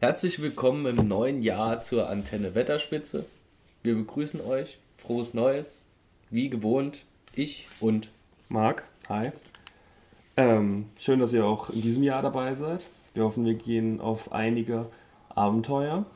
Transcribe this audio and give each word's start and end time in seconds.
Herzlich 0.00 0.40
willkommen 0.40 0.86
im 0.86 1.08
neuen 1.08 1.42
Jahr 1.42 1.82
zur 1.82 2.08
Antenne 2.08 2.54
Wetterspitze. 2.54 3.24
Wir 3.82 3.96
begrüßen 3.96 4.40
euch. 4.40 4.78
Frohes 4.98 5.34
Neues. 5.34 5.86
Wie 6.30 6.48
gewohnt, 6.48 7.04
ich 7.34 7.66
und 7.80 8.08
Marc. 8.48 8.84
Hi. 9.08 9.32
Ähm, 10.36 10.86
schön, 11.00 11.18
dass 11.18 11.32
ihr 11.32 11.44
auch 11.44 11.70
in 11.70 11.82
diesem 11.82 12.04
Jahr 12.04 12.22
dabei 12.22 12.54
seid. 12.54 12.86
Wir 13.12 13.24
hoffen, 13.24 13.44
wir 13.44 13.54
gehen 13.54 14.00
auf 14.00 14.30
einige 14.30 14.86
Abenteuer. 15.30 16.06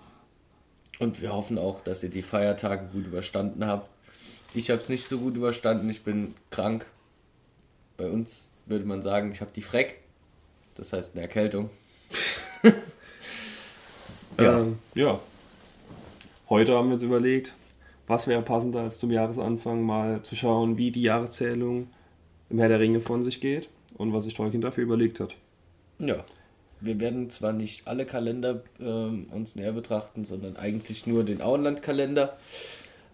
Und 1.01 1.21
wir 1.21 1.33
hoffen 1.33 1.59
auch, 1.59 1.81
dass 1.81 2.05
ihr 2.05 2.11
die 2.11 2.23
Feiertage 2.23 2.87
gut 2.93 3.07
überstanden 3.07 3.67
habt. 3.67 3.89
Ich 4.55 4.71
habe 4.71 4.81
es 4.81 4.89
nicht 4.89 5.09
so 5.09 5.19
gut 5.19 5.35
überstanden. 5.35 5.91
Ich 5.91 6.05
bin 6.05 6.37
krank. 6.51 6.87
Bei 7.97 8.09
uns 8.09 8.49
würde 8.65 8.85
man 8.85 9.03
sagen, 9.03 9.33
ich 9.33 9.41
habe 9.41 9.51
die 9.57 9.61
Freck. 9.61 9.99
Das 10.77 10.93
heißt 10.93 11.17
eine 11.17 11.23
Erkältung. 11.23 11.69
ja. 14.43 14.61
Ähm, 14.61 14.79
ja. 14.95 15.21
Heute 16.49 16.75
haben 16.77 16.89
wir 16.89 16.95
uns 16.95 17.03
überlegt, 17.03 17.55
was 18.07 18.27
wäre 18.27 18.43
passender 18.43 18.81
als 18.81 18.99
zum 18.99 19.11
Jahresanfang 19.11 19.83
mal 19.83 20.23
zu 20.23 20.37
schauen, 20.37 20.77
wie 20.77 20.91
die 20.91 21.03
Jahreszählung 21.03 21.89
im 22.51 22.59
Herr 22.59 22.69
der 22.69 22.81
Ringe 22.81 23.01
von 23.01 23.25
sich 23.25 23.41
geht 23.41 23.69
und 23.97 24.13
was 24.13 24.25
sich 24.25 24.35
Tolkien 24.35 24.61
dafür 24.61 24.85
überlegt 24.85 25.21
hat. 25.21 25.35
Ja. 25.99 26.25
Wir 26.81 26.99
werden 26.99 27.31
zwar 27.31 27.53
nicht 27.53 27.87
alle 27.87 28.05
Kalender 28.05 28.65
äh, 28.81 28.83
uns 28.83 29.55
näher 29.55 29.73
betrachten, 29.73 30.25
sondern 30.25 30.57
eigentlich 30.57 31.07
nur 31.07 31.25
den 31.25 31.41
Auenland-Kalender, 31.41 32.37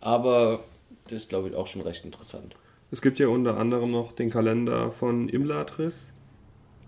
aber 0.01 0.65
das 1.05 1.25
ist, 1.25 1.29
glaube 1.29 1.49
ich, 1.49 1.55
auch 1.55 1.67
schon 1.67 1.83
recht 1.83 2.05
interessant. 2.05 2.57
Es 2.91 3.03
gibt 3.03 3.19
ja 3.19 3.29
unter 3.29 3.59
anderem 3.59 3.91
noch 3.91 4.13
den 4.13 4.31
Kalender 4.31 4.91
von 4.91 5.29
Imladris. 5.29 6.09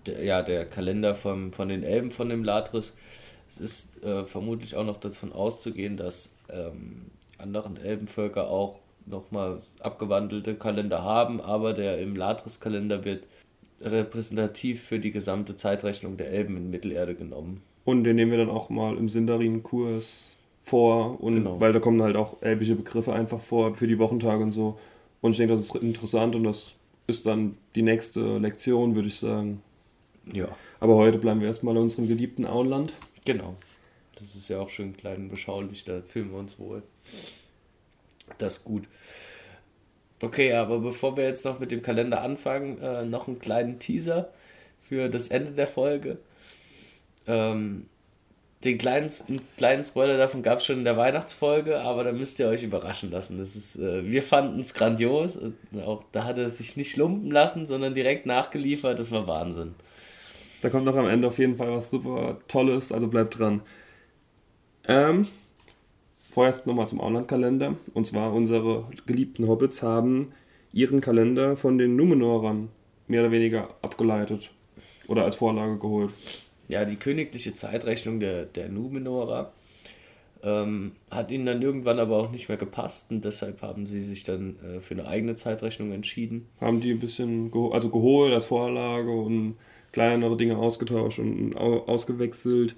Der, 0.06 0.24
ja, 0.24 0.42
der 0.42 0.64
Kalender 0.64 1.14
vom, 1.14 1.52
von 1.52 1.68
den 1.68 1.82
Elben 1.82 2.10
von 2.10 2.30
Imladris. 2.30 2.92
Es 3.50 3.59
ist 3.59 4.04
äh, 4.04 4.24
vermutlich 4.24 4.77
auch 4.77 4.84
noch 4.84 4.98
davon 4.98 5.32
auszugehen, 5.32 5.96
dass 5.96 6.30
ähm, 6.48 7.06
anderen 7.38 7.76
Elbenvölker 7.76 8.48
auch 8.48 8.76
nochmal 9.06 9.62
abgewandelte 9.80 10.54
Kalender 10.54 11.02
haben, 11.02 11.40
aber 11.40 11.73
der 11.73 11.98
Imladris-Kalender 11.98 13.04
wird 13.04 13.24
repräsentativ 13.80 14.82
für 14.82 14.98
die 14.98 15.10
gesamte 15.10 15.56
Zeitrechnung 15.56 16.16
der 16.16 16.30
Elben 16.30 16.56
in 16.56 16.71
Mittelerde 16.71 17.15
genommen. 17.15 17.62
Und 17.84 18.04
den 18.04 18.16
nehmen 18.16 18.30
wir 18.30 18.38
dann 18.38 18.51
auch 18.51 18.68
mal 18.68 18.96
im 18.96 19.09
Sindarin-Kurs 19.09 20.37
vor, 20.65 21.21
und 21.23 21.34
genau. 21.34 21.60
weil 21.60 21.73
da 21.73 21.80
kommen 21.80 22.02
halt 22.02 22.16
auch 22.16 22.43
elbische 22.43 22.76
Begriffe 22.76 23.12
einfach 23.12 23.40
vor 23.40 23.74
für 23.74 23.87
die 23.87 23.98
Wochentage 23.98 24.43
und 24.43 24.52
so. 24.52 24.78
Und 25.21 25.32
ich 25.32 25.38
denke, 25.38 25.54
das 25.54 25.65
ist 25.65 25.74
interessant 25.76 26.37
und 26.37 26.45
das 26.45 26.74
ist 27.06 27.26
dann 27.26 27.56
die 27.74 27.82
nächste 27.82 28.38
Lektion, 28.38 28.95
würde 28.95 29.09
ich 29.09 29.18
sagen. 29.18 29.62
Ja. 30.32 30.48
Aber 30.78 30.95
heute 30.95 31.18
bleiben 31.18 31.40
wir 31.40 31.48
erstmal 31.48 31.76
in 31.76 31.82
unserem 31.82 32.06
geliebten 32.06 32.46
Auenland. 32.46 32.93
Genau. 33.24 33.57
Das 34.15 34.35
ist 34.35 34.49
ja 34.49 34.60
auch 34.60 34.68
schön 34.68 34.96
klein 34.96 35.16
und 35.23 35.29
beschaulich, 35.30 35.85
da 35.85 36.02
fühlen 36.02 36.30
wir 36.30 36.38
uns 36.38 36.59
wohl. 36.59 36.82
Das 38.38 38.59
ist 38.59 38.65
gut. 38.65 38.87
Okay, 40.21 40.52
aber 40.52 40.80
bevor 40.80 41.16
wir 41.16 41.24
jetzt 41.24 41.45
noch 41.45 41.59
mit 41.59 41.71
dem 41.71 41.82
Kalender 41.82 42.21
anfangen, 42.21 42.79
äh, 42.82 43.04
noch 43.04 43.27
einen 43.27 43.38
kleinen 43.38 43.79
Teaser 43.79 44.30
für 44.82 45.09
das 45.09 45.29
Ende 45.29 45.52
der 45.52 45.66
Folge. 45.66 46.18
Ähm, 47.27 47.87
den 48.62 48.77
kleinen, 48.77 49.10
kleinen 49.57 49.84
Spoiler 49.84 50.18
davon 50.18 50.43
gab 50.43 50.59
es 50.59 50.66
schon 50.66 50.79
in 50.79 50.84
der 50.84 50.99
Weihnachtsfolge, 50.99 51.80
aber 51.80 52.05
da 52.05 52.12
müsst 52.12 52.38
ihr 52.38 52.49
euch 52.49 52.62
überraschen 52.62 53.10
lassen. 53.10 53.38
Das 53.38 53.57
ist, 53.57 53.77
äh, 53.77 54.05
wir 54.05 54.23
fanden 54.23 54.60
es 54.60 54.74
grandios. 54.74 55.38
Auch 55.82 56.05
da 56.12 56.24
hat 56.24 56.37
er 56.37 56.51
sich 56.51 56.77
nicht 56.77 56.96
lumpen 56.99 57.30
lassen, 57.30 57.66
sondern 57.66 57.95
direkt 57.95 58.27
nachgeliefert. 58.27 58.99
Das 58.99 59.10
war 59.10 59.27
Wahnsinn. 59.27 59.74
Da 60.62 60.70
kommt 60.70 60.84
noch 60.84 60.96
am 60.96 61.08
Ende 61.08 61.28
auf 61.28 61.38
jeden 61.38 61.56
Fall 61.56 61.70
was 61.70 61.90
super 61.90 62.38
Tolles, 62.48 62.92
also 62.92 63.08
bleibt 63.08 63.38
dran. 63.38 63.62
Ähm, 64.86 65.28
vorerst 66.30 66.66
nochmal 66.66 66.88
zum 66.88 67.00
Auenland-Kalender. 67.00 67.76
Und 67.94 68.06
zwar 68.06 68.32
unsere 68.32 68.84
geliebten 69.06 69.48
Hobbits 69.48 69.82
haben 69.82 70.32
ihren 70.72 71.00
Kalender 71.00 71.56
von 71.56 71.78
den 71.78 71.97
Numenorern 71.97 72.69
mehr 73.09 73.22
oder 73.22 73.32
weniger 73.32 73.70
abgeleitet 73.82 74.50
oder 75.09 75.25
als 75.25 75.37
Vorlage 75.37 75.78
geholt 75.78 76.12
ja, 76.70 76.84
die 76.84 76.97
königliche 76.97 77.54
Zeitrechnung 77.54 78.20
der, 78.20 78.44
der 78.44 78.69
Numenorer 78.69 79.53
ähm, 80.43 80.93
hat 81.10 81.31
ihnen 81.31 81.44
dann 81.44 81.60
irgendwann 81.60 81.99
aber 81.99 82.16
auch 82.16 82.31
nicht 82.31 82.49
mehr 82.49 82.56
gepasst 82.56 83.10
und 83.10 83.25
deshalb 83.25 83.60
haben 83.60 83.87
sie 83.87 84.03
sich 84.03 84.25
dann 84.25 84.56
äh, 84.65 84.81
für 84.81 84.94
eine 84.94 85.06
eigene 85.06 85.34
Zeitrechnung 85.34 85.93
entschieden. 85.93 86.47
Haben 86.60 86.81
die 86.81 86.93
ein 86.93 87.00
bisschen 87.00 87.50
geho 87.50 87.72
also 87.72 87.91
geholt 87.91 88.32
als 88.32 88.47
Vorlage 88.47 89.10
und 89.10 89.56
kleinere 89.93 90.37
Dinge 90.37 90.56
ausgetauscht 90.56 91.19
und 91.19 91.56
ausgewechselt. 91.56 92.75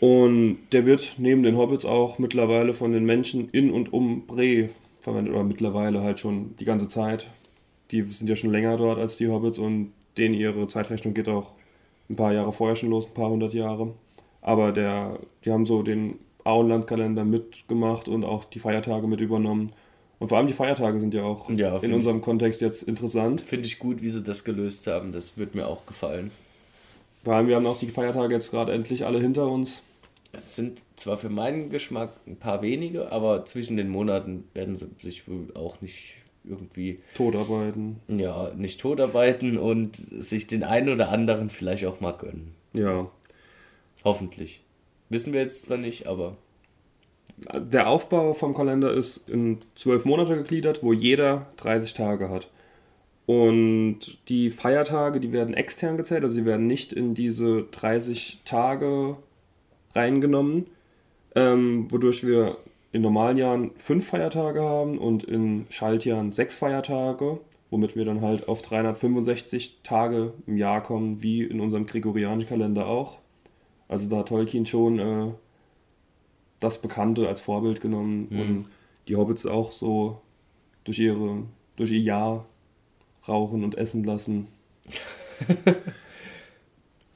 Und 0.00 0.58
der 0.72 0.86
wird 0.86 1.14
neben 1.18 1.42
den 1.42 1.56
Hobbits 1.56 1.84
auch 1.84 2.18
mittlerweile 2.18 2.72
von 2.72 2.92
den 2.92 3.04
Menschen 3.04 3.50
in 3.50 3.70
und 3.70 3.92
um 3.92 4.26
Bre 4.26 4.70
verwendet, 5.02 5.34
oder 5.34 5.44
mittlerweile 5.44 6.02
halt 6.02 6.20
schon 6.20 6.56
die 6.58 6.64
ganze 6.64 6.88
Zeit. 6.88 7.26
Die 7.90 8.02
sind 8.02 8.28
ja 8.28 8.36
schon 8.36 8.50
länger 8.50 8.76
dort 8.76 8.98
als 8.98 9.16
die 9.16 9.28
Hobbits 9.28 9.58
und 9.58 9.92
denen 10.16 10.34
ihre 10.34 10.68
Zeitrechnung 10.68 11.14
geht 11.14 11.28
auch 11.28 11.52
ein 12.08 12.16
paar 12.16 12.32
Jahre 12.32 12.52
vorher 12.52 12.76
schon 12.76 12.90
los, 12.90 13.06
ein 13.06 13.14
paar 13.14 13.30
hundert 13.30 13.54
Jahre. 13.54 13.94
Aber 14.42 14.72
der, 14.72 15.18
die 15.44 15.52
haben 15.52 15.66
so 15.66 15.82
den 15.82 16.18
Auenlandkalender 16.44 17.24
mitgemacht 17.24 18.08
und 18.08 18.24
auch 18.24 18.44
die 18.44 18.58
Feiertage 18.58 19.06
mit 19.06 19.20
übernommen. 19.20 19.72
Und 20.20 20.28
vor 20.28 20.38
allem 20.38 20.46
die 20.46 20.52
Feiertage 20.52 21.00
sind 21.00 21.14
ja 21.14 21.24
auch 21.24 21.50
ja, 21.50 21.78
in 21.78 21.94
unserem 21.94 22.18
ich, 22.18 22.22
Kontext 22.22 22.60
jetzt 22.60 22.82
interessant. 22.82 23.40
Finde 23.40 23.66
ich 23.66 23.78
gut, 23.78 24.02
wie 24.02 24.10
sie 24.10 24.22
das 24.22 24.44
gelöst 24.44 24.86
haben. 24.86 25.12
Das 25.12 25.38
wird 25.38 25.54
mir 25.54 25.66
auch 25.66 25.86
gefallen. 25.86 26.30
Vor 27.24 27.34
allem, 27.34 27.48
wir 27.48 27.56
haben 27.56 27.66
auch 27.66 27.78
die 27.78 27.90
Feiertage 27.90 28.34
jetzt 28.34 28.50
gerade 28.50 28.72
endlich 28.72 29.06
alle 29.06 29.18
hinter 29.18 29.48
uns. 29.48 29.82
Es 30.32 30.54
sind 30.54 30.80
zwar 30.96 31.16
für 31.16 31.30
meinen 31.30 31.70
Geschmack 31.70 32.12
ein 32.26 32.36
paar 32.36 32.62
wenige, 32.62 33.10
aber 33.10 33.46
zwischen 33.46 33.76
den 33.78 33.88
Monaten 33.88 34.44
werden 34.54 34.76
sie 34.76 34.88
sich 34.98 35.26
wohl 35.26 35.48
auch 35.54 35.80
nicht 35.80 36.14
irgendwie 36.44 37.00
totarbeiten. 37.14 37.96
Ja, 38.08 38.52
nicht 38.54 38.80
totarbeiten 38.80 39.58
und 39.58 39.96
sich 39.96 40.46
den 40.46 40.64
einen 40.64 40.90
oder 40.90 41.08
anderen 41.08 41.50
vielleicht 41.50 41.84
auch 41.86 42.00
mal 42.00 42.12
gönnen. 42.12 42.54
Ja. 42.74 43.10
Hoffentlich. 44.04 44.60
Wissen 45.08 45.32
wir 45.32 45.40
jetzt 45.40 45.62
zwar 45.62 45.78
nicht, 45.78 46.06
aber. 46.06 46.36
Der 47.36 47.88
Aufbau 47.88 48.34
vom 48.34 48.54
Kalender 48.54 48.92
ist 48.92 49.28
in 49.28 49.58
zwölf 49.74 50.04
Monate 50.04 50.36
gegliedert, 50.36 50.82
wo 50.82 50.92
jeder 50.92 51.46
30 51.56 51.94
Tage 51.94 52.28
hat. 52.28 52.48
Und 53.26 54.18
die 54.28 54.50
Feiertage, 54.50 55.20
die 55.20 55.32
werden 55.32 55.54
extern 55.54 55.96
gezählt, 55.96 56.24
also 56.24 56.34
sie 56.34 56.44
werden 56.44 56.66
nicht 56.66 56.92
in 56.92 57.14
diese 57.14 57.62
30 57.70 58.40
Tage 58.44 59.16
reingenommen, 59.94 60.66
ähm, 61.36 61.86
wodurch 61.90 62.26
wir 62.26 62.56
in 62.92 63.02
normalen 63.02 63.36
Jahren 63.36 63.70
fünf 63.76 64.08
Feiertage 64.08 64.62
haben 64.62 64.98
und 64.98 65.22
in 65.22 65.66
Schaltjahren 65.70 66.32
sechs 66.32 66.56
Feiertage, 66.56 67.38
womit 67.70 67.94
wir 67.94 68.04
dann 68.04 68.20
halt 68.20 68.48
auf 68.48 68.62
365 68.62 69.78
Tage 69.84 70.32
im 70.46 70.56
Jahr 70.56 70.82
kommen, 70.82 71.22
wie 71.22 71.42
in 71.44 71.60
unserem 71.60 71.86
gregorianischen 71.86 72.48
Kalender 72.48 72.86
auch. 72.86 73.18
Also 73.86 74.08
da 74.08 74.18
hat 74.18 74.28
Tolkien 74.28 74.66
schon 74.66 74.98
äh, 74.98 75.32
das 76.60 76.80
Bekannte 76.80 77.28
als 77.28 77.40
Vorbild 77.40 77.80
genommen 77.80 78.28
mhm. 78.30 78.40
und 78.40 78.66
die 79.08 79.16
Hobbits 79.16 79.46
auch 79.46 79.72
so 79.72 80.20
durch 80.84 80.98
ihre 80.98 81.42
durch 81.76 81.90
ihr 81.90 82.00
Jahr 82.00 82.46
rauchen 83.26 83.64
und 83.64 83.76
essen 83.76 84.04
lassen. 84.04 84.48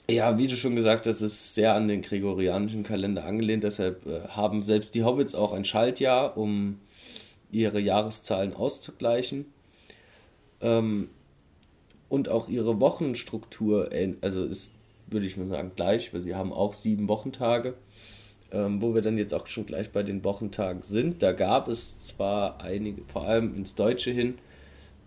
Ja, 0.09 0.37
wie 0.37 0.49
du 0.49 0.57
schon 0.57 0.77
gesagt 0.77 1.07
hast, 1.07 1.23
ist 1.23 1.55
sehr 1.55 1.75
an 1.75 1.89
den 1.89 2.03
gregorianischen 2.03 2.83
Kalender 2.83 3.25
angelehnt. 3.25 3.65
Deshalb 3.65 4.07
äh, 4.07 4.29
haben 4.29 4.63
selbst 4.63 4.95
die 4.95 5.03
Hobbits 5.03 5.35
auch 5.35 5.55
ein 5.55 5.65
Schaltjahr, 5.65 6.37
um 6.37 6.79
ihre 7.51 7.81
Jahreszahlen 7.81 8.55
auszugleichen. 8.55 9.47
Ähm, 10.61 11.09
und 12.11 12.29
auch 12.29 12.49
ihre 12.49 12.81
Wochenstruktur, 12.81 13.91
also 14.21 14.45
ist, 14.45 14.75
würde 15.07 15.27
ich 15.27 15.39
mal 15.39 15.47
sagen, 15.47 15.73
gleich, 15.75 16.13
weil 16.13 16.21
sie 16.21 16.35
haben 16.35 16.53
auch 16.53 16.75
sieben 16.75 17.09
Wochentage. 17.09 17.73
Ähm, 18.55 18.81
wo 18.81 18.95
wir 18.95 19.03
dann 19.03 19.19
jetzt 19.19 19.35
auch 19.35 19.47
schon 19.49 19.67
gleich 19.67 19.91
bei 19.91 20.03
den 20.03 20.23
Wochentagen 20.23 20.83
sind. 20.83 21.23
Da 21.23 21.33
gab 21.33 21.69
es 21.69 21.99
zwar 21.99 22.61
einige, 22.61 23.03
vor 23.13 23.25
allem 23.25 23.55
ins 23.57 23.75
Deutsche 23.75 24.13
hin, 24.13 24.35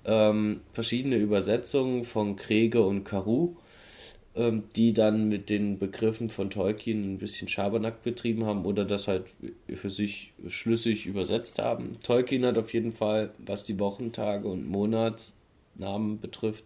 ähm, 0.05 0.61
verschiedene 0.73 1.15
Übersetzungen 1.15 2.03
von 2.03 2.35
Krege 2.35 2.83
und 2.83 3.05
Karu 3.05 3.55
ähm, 4.37 4.65
die 4.75 4.93
dann 4.93 5.27
mit 5.29 5.49
den 5.49 5.79
Begriffen 5.79 6.29
von 6.29 6.51
Tolkien 6.51 7.13
ein 7.13 7.17
bisschen 7.17 7.47
Schabernack 7.47 8.03
betrieben 8.03 8.45
haben 8.45 8.65
oder 8.65 8.85
das 8.85 9.07
halt 9.07 9.25
für 9.67 9.89
sich 9.89 10.31
schlüssig 10.47 11.07
übersetzt 11.07 11.57
haben. 11.57 11.97
Tolkien 12.03 12.45
hat 12.45 12.57
auf 12.59 12.71
jeden 12.71 12.93
Fall, 12.93 13.31
was 13.39 13.63
die 13.63 13.79
Wochentage 13.79 14.47
und 14.47 14.67
Monatsnamen 14.67 16.19
betrifft, 16.19 16.65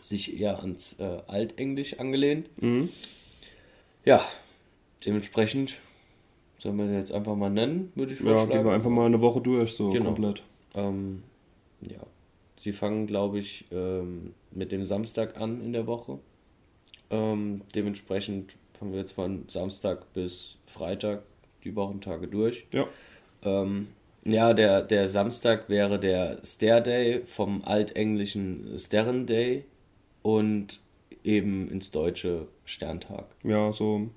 sich 0.00 0.40
eher 0.40 0.60
ans 0.60 0.94
äh, 1.00 1.22
Altenglisch 1.26 1.98
angelehnt. 1.98 2.48
Mhm. 2.62 2.88
Ja, 4.04 4.24
dementsprechend 5.04 5.74
sollen 6.58 6.78
wir 6.78 6.90
jetzt 6.98 7.12
einfach 7.12 7.36
mal 7.36 7.50
nennen, 7.50 7.92
würde 7.94 8.12
ich 8.12 8.20
vorschlagen. 8.20 8.50
Ja, 8.50 8.56
gehen 8.56 8.66
wir 8.66 8.72
einfach 8.72 8.90
mal 8.90 9.06
eine 9.06 9.20
Woche 9.20 9.40
durch, 9.40 9.74
so 9.74 9.90
genau. 9.90 10.06
komplett. 10.06 10.42
Ähm, 10.74 11.22
ja, 11.80 12.00
sie 12.58 12.72
fangen, 12.72 13.06
glaube 13.06 13.38
ich, 13.38 13.66
ähm, 13.70 14.34
mit 14.50 14.72
dem 14.72 14.86
Samstag 14.86 15.38
an 15.40 15.62
in 15.62 15.72
der 15.72 15.86
Woche. 15.86 16.18
Ähm, 17.10 17.62
dementsprechend 17.74 18.54
fangen 18.78 18.92
wir 18.92 19.00
jetzt 19.00 19.12
von 19.12 19.44
Samstag 19.48 20.12
bis 20.14 20.56
Freitag 20.66 21.22
die 21.64 21.76
Wochentage 21.76 22.28
durch. 22.28 22.66
Ja. 22.72 22.86
Ähm, 23.42 23.88
ja, 24.24 24.54
der, 24.54 24.80
der 24.80 25.08
Samstag 25.08 25.68
wäre 25.68 26.00
der 26.00 26.38
Stair 26.44 26.80
Day 26.80 27.22
vom 27.26 27.62
altenglischen 27.62 28.78
Stern 28.78 29.26
Day 29.26 29.64
und 30.22 30.80
eben 31.22 31.70
ins 31.70 31.90
Deutsche 31.90 32.48
Sterntag. 32.64 33.26
Ja, 33.42 33.70
so 33.72 34.08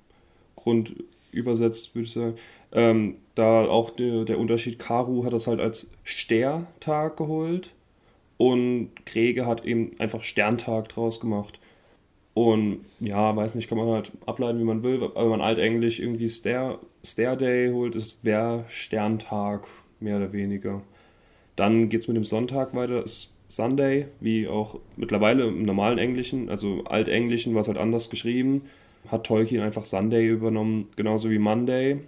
grundübersetzt 0.67 1.95
würde 1.95 2.07
ich 2.07 2.13
sagen. 2.13 2.35
Ähm, 2.71 3.15
da 3.35 3.65
auch 3.65 3.91
der, 3.91 4.25
der 4.25 4.39
Unterschied, 4.39 4.79
Karu 4.79 5.23
hat 5.23 5.33
das 5.33 5.47
halt 5.47 5.61
als 5.61 5.91
Stertag 6.03 7.17
geholt 7.17 7.71
und 8.37 8.89
Krege 9.05 9.45
hat 9.45 9.65
eben 9.65 9.91
einfach 9.99 10.23
Sterntag 10.23 10.89
draus 10.89 11.19
gemacht. 11.19 11.59
Und 12.33 12.81
ja, 12.99 13.35
weiß 13.35 13.55
nicht, 13.55 13.67
kann 13.67 13.79
man 13.79 13.87
halt 13.87 14.11
ableiten, 14.25 14.59
wie 14.59 14.63
man 14.63 14.83
will. 14.83 15.03
Aber 15.03 15.23
wenn 15.23 15.29
man 15.29 15.41
altenglisch 15.41 15.99
irgendwie 15.99 16.29
Stair, 16.29 16.77
Stair 17.03 17.35
Day 17.35 17.71
holt, 17.71 17.95
ist 17.95 18.23
wäre 18.23 18.65
Sterntag, 18.67 19.67
mehr 19.99 20.17
oder 20.17 20.33
weniger. 20.33 20.81
Dann 21.55 21.89
geht 21.89 22.01
es 22.01 22.07
mit 22.07 22.17
dem 22.17 22.25
Sonntag 22.25 22.75
weiter, 22.75 23.03
ist 23.03 23.33
Sunday, 23.49 24.07
wie 24.19 24.47
auch 24.47 24.79
mittlerweile 24.97 25.47
im 25.47 25.63
normalen 25.63 25.97
Englischen, 25.97 26.49
also 26.49 26.83
Altenglischen 26.83 27.55
war 27.55 27.61
es 27.61 27.67
halt 27.67 27.77
anders 27.77 28.09
geschrieben, 28.09 28.63
hat 29.07 29.25
Tolkien 29.25 29.61
einfach 29.61 29.85
Sunday 29.85 30.27
übernommen, 30.27 30.89
genauso 30.95 31.29
wie 31.29 31.39
Monday. 31.39 31.99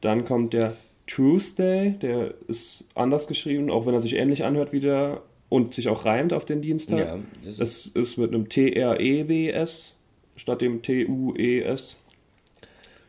Dann 0.00 0.24
kommt 0.24 0.52
der 0.52 0.76
Tuesday, 1.06 1.94
der 2.00 2.34
ist 2.48 2.84
anders 2.94 3.26
geschrieben, 3.26 3.70
auch 3.70 3.86
wenn 3.86 3.94
er 3.94 4.00
sich 4.00 4.16
ähnlich 4.16 4.44
anhört 4.44 4.72
wie 4.72 4.80
der 4.80 5.22
und 5.48 5.74
sich 5.74 5.88
auch 5.88 6.04
reimt 6.04 6.32
auf 6.32 6.44
den 6.44 6.62
Dienstag. 6.62 6.98
Ja, 6.98 7.18
das 7.44 7.56
das 7.56 7.86
ist, 7.86 8.16
mit 8.16 8.34
einem 8.34 8.48
T-R-E-W-S 8.48 9.96
statt 10.36 10.60
dem 10.60 10.82
T-U-E-S. 10.82 11.96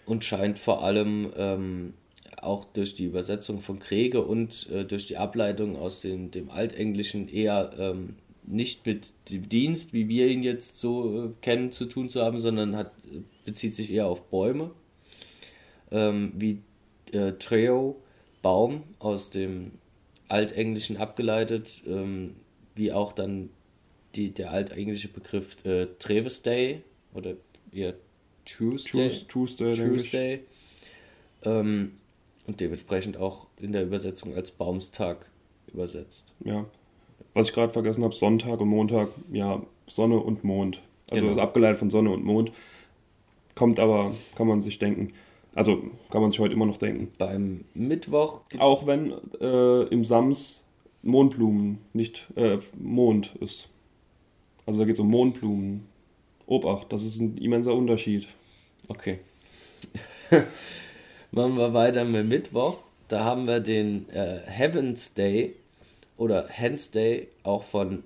und 0.05 0.23
scheint 0.23 0.59
vor 0.59 0.83
allem 0.83 1.31
ähm, 1.35 1.93
auch 2.41 2.65
durch 2.65 2.95
die 2.95 3.05
Übersetzung 3.05 3.61
von 3.61 3.79
Krege 3.79 4.23
und 4.23 4.69
äh, 4.71 4.85
durch 4.85 5.07
die 5.07 5.17
Ableitung 5.17 5.75
aus 5.75 6.01
dem, 6.01 6.31
dem 6.31 6.49
Altenglischen 6.49 7.27
eher 7.27 7.71
ähm, 7.77 8.15
nicht 8.47 8.85
mit 8.85 9.13
dem 9.29 9.47
Dienst, 9.49 9.93
wie 9.93 10.07
wir 10.07 10.27
ihn 10.27 10.41
jetzt 10.41 10.77
so 10.77 11.25
äh, 11.25 11.29
kennen, 11.41 11.71
zu 11.71 11.85
tun 11.85 12.09
zu 12.09 12.21
haben, 12.21 12.39
sondern 12.39 12.75
hat, 12.75 12.91
bezieht 13.45 13.75
sich 13.75 13.91
eher 13.91 14.07
auf 14.07 14.23
Bäume, 14.29 14.71
ähm, 15.91 16.31
wie 16.35 16.59
äh, 17.11 17.33
Treo, 17.33 17.97
Baum 18.41 18.83
aus 18.99 19.29
dem 19.29 19.73
Altenglischen 20.29 20.97
abgeleitet, 20.97 21.81
ähm, 21.85 22.35
wie 22.75 22.91
auch 22.91 23.13
dann 23.13 23.49
die, 24.15 24.31
der 24.31 24.51
altenglische 24.51 25.07
Begriff 25.09 25.63
äh, 25.65 25.87
Treves 25.99 26.41
Day 26.41 26.81
oder 27.13 27.33
eher 27.71 27.93
Tuesday. 28.45 29.09
Tues- 29.09 29.27
Tuesday. 29.27 29.75
Tuesday. 29.75 30.39
Ähm, 31.43 31.93
und 32.45 32.61
dementsprechend 32.61 33.17
auch 33.17 33.47
in 33.59 33.73
der 33.73 33.83
Übersetzung 33.83 34.33
als 34.35 34.51
Baumstag 34.51 35.29
übersetzt. 35.73 36.25
Ja. 36.45 36.65
Was 37.37 37.49
ich 37.49 37.53
gerade 37.53 37.71
vergessen 37.71 38.03
habe, 38.03 38.15
Sonntag 38.15 38.59
und 38.61 38.69
Montag, 38.69 39.09
ja, 39.31 39.61
Sonne 39.85 40.17
und 40.17 40.43
Mond. 40.43 40.81
Also 41.11 41.27
Genau. 41.27 41.39
abgeleitet 41.39 41.77
von 41.77 41.91
Sonne 41.91 42.09
und 42.09 42.25
Mond. 42.25 42.51
Kommt 43.53 43.79
aber, 43.79 44.15
kann 44.33 44.47
man 44.47 44.61
sich 44.61 44.79
denken. 44.79 45.13
Also 45.53 45.83
kann 46.09 46.23
man 46.23 46.31
sich 46.31 46.39
heute 46.39 46.55
immer 46.55 46.65
noch 46.65 46.77
denken. 46.77 47.11
Beim 47.19 47.65
Mittwoch 47.75 48.41
Auch 48.57 48.87
wenn 48.87 49.13
äh, 49.39 49.83
im 49.83 50.03
Sams 50.03 50.65
Mondblumen 51.03 51.77
nicht 51.93 52.25
äh, 52.37 52.57
Mond 52.75 53.35
ist. 53.39 53.69
Also 54.65 54.79
da 54.79 54.85
geht 54.85 54.95
es 54.95 54.99
um 54.99 55.11
Mondblumen. 55.11 55.85
Obacht, 56.47 56.91
das 56.91 57.03
ist 57.03 57.19
ein 57.19 57.37
immenser 57.37 57.75
Unterschied. 57.75 58.27
Okay. 58.87 59.19
Machen 61.31 61.55
wir 61.55 61.71
weiter 61.75 62.03
mit 62.03 62.27
Mittwoch. 62.27 62.79
Da 63.09 63.23
haben 63.23 63.45
wir 63.45 63.59
den 63.59 64.09
äh, 64.09 64.39
Heaven's 64.47 65.13
Day 65.13 65.53
oder 66.17 66.47
Hens 66.49 66.91
Day, 66.91 67.27
auch 67.43 67.63
von 67.63 68.03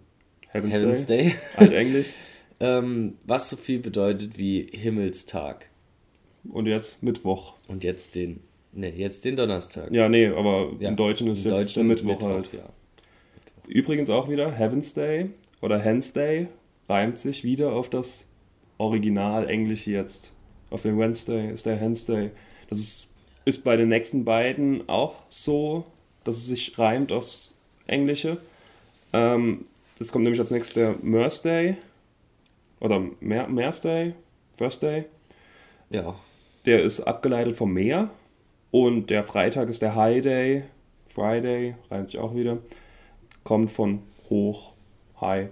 Heaven's, 0.50 0.76
Heaven's 0.76 1.06
Day. 1.06 1.24
Day, 1.24 1.36
Altenglisch. 1.58 2.14
ähm, 2.60 3.16
was 3.26 3.50
so 3.50 3.56
viel 3.56 3.80
bedeutet 3.80 4.38
wie 4.38 4.70
Himmelstag. 4.72 5.66
Und 6.50 6.66
jetzt 6.66 7.02
Mittwoch. 7.02 7.54
Und 7.68 7.84
jetzt 7.84 8.16
den, 8.16 8.42
ne, 8.74 8.90
jetzt 8.90 9.26
den 9.26 9.36
Donnerstag. 9.36 9.92
Ja, 9.92 10.10
nee, 10.10 10.28
aber 10.28 10.72
Ja, 10.80 10.90
im 10.90 10.96
Deutschen 10.96 11.28
ist 11.28 11.46
im 11.46 11.52
jetzt 11.52 11.68
Deutschen 11.76 11.88
der 11.88 11.96
Mittwoch, 11.98 12.22
halt. 12.22 12.50
ja. 12.54 12.70
Übrigens 13.68 14.10
auch 14.10 14.30
wieder 14.30 14.52
Heaven's 14.52 14.94
Day 14.94 15.30
oder 15.62 15.80
Hens 15.80 16.14
Day 16.14 16.48
reimt 16.90 17.18
sich 17.18 17.44
wieder 17.44 17.72
auf 17.74 17.90
das 17.90 18.28
Original 18.78 19.48
Englisch 19.50 19.88
jetzt. 19.88 20.34
Auf 20.72 20.82
den 20.82 20.98
Wednesday 20.98 21.52
ist 21.52 21.66
der 21.66 21.76
Hens 21.76 22.06
Day. 22.06 22.32
Das 22.70 22.80
ist, 22.80 23.12
ist 23.46 23.64
bei 23.64 23.78
den 23.78 23.90
nächsten 23.90 24.26
beiden 24.26 24.90
auch 24.90 25.24
so, 25.30 25.86
dass 26.24 26.38
es 26.38 26.48
sich 26.48 26.78
reimt 26.80 27.12
aufs 27.12 27.54
Englische. 27.92 28.38
Ähm, 29.14 29.66
das 30.00 30.12
kommt 30.12 30.24
nämlich 30.24 30.40
als 30.40 30.52
nächstes 30.52 30.74
der 30.74 30.96
Merce 31.02 31.42
Day 31.42 31.78
oder 32.80 33.02
Mer 33.20 33.48
Merce 33.48 33.82
Day, 33.82 34.16
First 34.58 34.82
Day. 34.82 35.06
Ja, 35.90 36.16
Der 36.66 36.84
ist 36.84 37.02
abgeleitet 37.02 37.56
vom 37.56 37.74
Meer. 37.74 38.10
Und 38.72 39.10
der 39.10 39.24
Freitag 39.24 39.70
ist 39.70 39.82
der 39.82 39.96
High 39.96 40.22
Day. 40.22 40.64
Friday, 41.14 41.76
reimt 41.90 42.10
sich 42.10 42.20
auch 42.20 42.34
wieder. 42.34 42.60
Kommt 43.44 43.72
von 43.72 44.02
hoch, 44.30 44.72
high. 45.20 45.50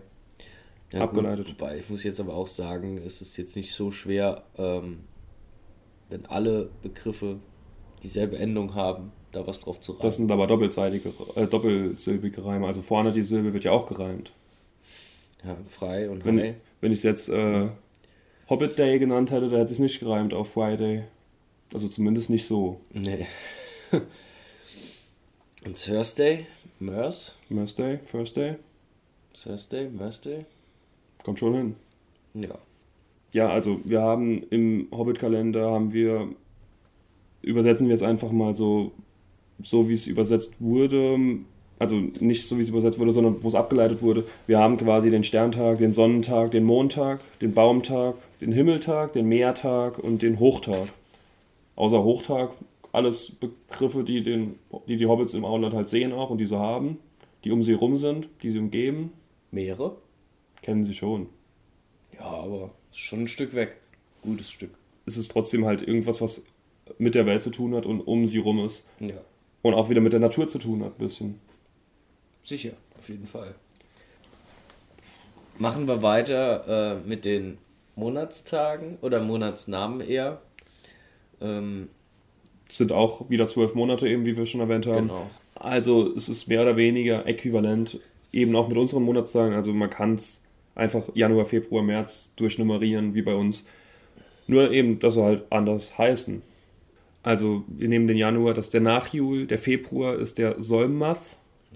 Ja, 0.94 1.02
abgeleitet. 1.02 1.48
Gut, 1.48 1.60
wobei, 1.60 1.78
ich 1.80 1.90
muss 1.90 2.04
jetzt 2.04 2.20
aber 2.20 2.34
auch 2.34 2.48
sagen, 2.48 2.98
es 3.06 3.22
ist 3.22 3.38
jetzt 3.38 3.56
nicht 3.56 3.74
so 3.74 3.92
schwer, 3.92 4.44
ähm, 4.58 5.02
wenn 6.10 6.26
alle 6.26 6.70
Begriffe 6.82 7.40
dieselbe 8.02 8.38
Endung 8.38 8.74
haben, 8.74 9.12
da 9.32 9.46
was 9.46 9.60
drauf 9.62 9.80
zu 9.82 9.92
reimen. 9.94 10.02
Das 10.04 10.16
sind 10.18 10.32
aber 10.32 10.48
doppelseitige, 10.48 11.14
äh, 11.36 11.48
doppelsilbige 11.48 12.44
Reime. 12.46 12.68
Also 12.68 12.82
vorne 12.82 13.12
die 13.12 13.24
Silbe 13.24 13.54
wird 13.54 13.64
ja 13.64 13.72
auch 13.72 13.88
gereimt. 13.88 14.32
ja, 15.44 15.58
frei 15.70 16.10
und 16.10 16.26
Wenn, 16.26 16.40
high. 16.40 16.56
wenn 16.82 16.92
ich 16.92 17.00
es 17.00 17.04
jetzt 17.04 17.30
äh, 17.30 17.68
Hobbit 18.50 18.78
Day 18.78 18.98
genannt 19.00 19.32
hätte, 19.32 19.50
da 19.50 19.58
hätte 19.58 19.72
es 19.72 19.80
nicht 19.80 20.00
gereimt 20.00 20.34
auf 20.34 20.52
Friday. 20.54 21.04
Also 21.74 21.88
zumindest 21.88 22.30
nicht 22.30 22.48
so. 22.48 22.82
Nee. 22.92 23.28
und 25.66 25.84
Thursday, 25.84 26.48
Mers, 26.80 27.36
Merce 27.50 27.76
Day, 27.76 28.00
First 28.06 28.38
Day, 28.38 28.56
Thursday, 29.34 29.88
Thursday. 29.96 30.46
kommt 31.24 31.40
schon 31.40 31.54
hin. 31.54 31.76
Ja. 32.34 32.58
Ja, 33.32 33.50
also 33.50 33.80
wir 33.84 34.02
haben 34.02 34.42
im 34.50 34.88
Hobbit-Kalender 34.92 35.70
haben 35.70 35.94
wir, 35.94 36.30
übersetzen 37.44 37.88
wir 37.88 37.94
es 37.94 38.02
einfach 38.02 38.32
mal 38.32 38.56
so, 38.56 38.92
so 39.62 39.90
wie 39.90 39.94
es 39.94 40.08
übersetzt 40.08 40.56
wurde, 40.60 41.18
also 41.80 41.96
nicht 41.96 42.48
so 42.48 42.58
wie 42.58 42.62
es 42.62 42.70
übersetzt 42.70 43.00
wurde, 43.00 43.12
sondern 43.12 43.42
wo 43.42 43.48
es 43.48 43.56
abgeleitet 43.56 44.02
wurde. 44.02 44.26
Wir 44.48 44.60
haben 44.60 44.78
quasi 44.78 45.10
den 45.10 45.24
Sterntag, 45.24 45.78
den 45.78 45.94
Sonnentag, 45.94 46.52
den 46.52 46.66
Mondtag, 46.66 47.22
den 47.40 47.54
Baumtag, 47.54 48.16
den 48.42 48.52
Himmeltag, 48.52 49.14
den 49.14 49.28
Meertag 49.28 49.98
und 49.98 50.22
den 50.22 50.40
Hochtag. 50.40 50.90
Außer 51.76 52.04
Hochtag, 52.04 52.52
alles 52.92 53.32
Begriffe, 53.32 54.04
die, 54.04 54.24
den, 54.24 54.56
die 54.88 54.98
die 54.98 55.06
Hobbits 55.06 55.34
im 55.34 55.46
Auenland 55.46 55.74
halt 55.74 55.90
sehen 55.90 56.12
auch 56.12 56.30
und 56.30 56.40
die 56.40 56.46
sie 56.46 56.58
haben, 56.58 56.98
die 57.44 57.52
um 57.52 57.64
sie 57.64 57.74
rum 57.74 57.96
sind, 57.96 58.28
die 58.44 58.50
sie 58.50 58.60
umgeben, 58.60 59.14
Meere? 59.52 59.96
kennen 60.62 60.84
sie 60.84 60.94
schon. 60.94 61.28
Ja, 62.14 62.26
aber 62.26 62.72
ist 62.92 63.00
schon 63.00 63.22
ein 63.22 63.28
Stück 63.28 63.54
weg. 63.54 63.78
Gutes 64.22 64.52
Stück. 64.52 64.72
es 65.06 65.16
ist 65.16 65.32
trotzdem 65.32 65.66
halt 65.66 65.82
irgendwas, 65.82 66.20
was 66.20 66.44
mit 66.98 67.16
der 67.16 67.26
Welt 67.26 67.42
zu 67.42 67.50
tun 67.52 67.74
hat 67.76 67.86
und 67.86 68.02
um 68.02 68.28
sie 68.28 68.40
rum 68.40 68.66
ist. 68.66 68.86
Ja, 69.00 69.22
Und 69.62 69.74
auch 69.74 69.90
wieder 69.90 70.02
mit 70.02 70.14
der 70.14 70.20
Natur 70.20 70.48
zu 70.48 70.60
tun 70.60 70.84
hat, 70.84 71.00
ein 71.00 71.06
bisschen. 71.06 71.40
sicher, 72.44 72.72
auf 72.98 73.10
jeden 73.10 73.28
Fall. 73.28 73.56
Machen 75.58 75.88
wir 75.88 76.02
weiter 76.02 76.96
äh, 76.96 77.08
mit 77.08 77.26
den 77.26 77.58
Monatstagen 77.96 78.98
oder 79.02 79.22
Monatsnamen 79.22 80.00
eher. 80.00 80.42
Ähm, 81.42 81.90
sind 82.70 82.92
auch 82.92 83.30
wieder 83.30 83.46
zwölf 83.46 83.76
Monate, 83.76 84.08
eben 84.08 84.26
wie 84.26 84.38
wir 84.38 84.46
schon 84.46 84.62
erwähnt 84.62 84.86
haben. 84.86 85.08
genau. 85.08 85.30
Also 85.56 86.16
es 86.16 86.30
ist 86.30 86.48
mehr 86.48 86.62
oder 86.62 86.78
weniger 86.78 87.26
äquivalent, 87.26 88.00
eben 88.32 88.56
auch 88.56 88.70
mit 88.70 88.78
unseren 88.78 89.04
Monatstagen. 89.04 89.54
Also 89.54 89.74
man 89.74 89.90
kann 89.90 90.16
es 90.16 90.42
einfach 90.76 91.04
Januar, 91.14 91.46
Februar, 91.46 91.84
März 91.84 92.34
durchnummerieren, 92.38 93.14
wie 93.14 93.22
bei 93.22 93.36
uns. 93.36 93.68
Nur 94.48 94.72
eben, 94.72 95.00
dass 95.00 95.16
sie 95.16 95.24
halt 95.24 95.44
anders 95.50 95.98
heißen. 95.98 96.42
Also 97.24 97.64
wir 97.68 97.90
nehmen 97.90 98.08
den 98.08 98.18
Januar, 98.18 98.54
das 98.54 98.66
ist 98.68 98.74
der 98.74 98.82
Nachjul, 98.82 99.46
der 99.48 99.60
Februar 99.60 100.16
ist 100.18 100.38
der 100.38 100.62
Solmath, 100.62 101.20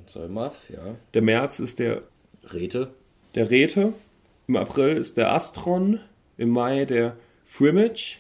Solmath, 0.05 0.55
ja. 0.69 0.95
der 1.13 1.21
März 1.21 1.59
ist 1.59 1.79
der 1.79 2.03
Rete. 2.51 2.93
der 3.35 3.49
Rete, 3.49 3.93
im 4.47 4.55
April 4.55 4.97
ist 4.97 5.17
der 5.17 5.33
Astron, 5.33 5.99
im 6.37 6.49
Mai 6.49 6.85
der 6.85 7.17
Frimage, 7.45 8.17